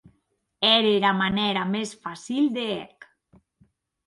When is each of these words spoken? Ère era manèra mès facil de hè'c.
Ère 0.73 0.89
era 0.99 1.11
manèra 1.21 1.63
mès 1.73 1.89
facil 2.03 2.43
de 2.57 2.65
hè'c. 2.79 2.99